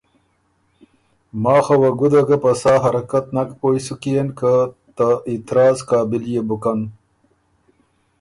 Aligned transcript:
ماخه 1.43 1.75
وه 1.81 1.91
ګُده 1.99 2.21
ګۀ 2.27 2.37
په 2.43 2.51
سا 2.61 2.73
حرکت 2.83 3.25
نک 3.35 3.49
پوی 3.59 3.79
سُک 3.85 4.03
يېن 4.11 4.29
که 4.39 4.51
ته 4.95 5.07
اعتراض 5.29 5.77
قابل 5.89 6.21
يې 6.33 6.41
بُکن۔ 6.47 6.79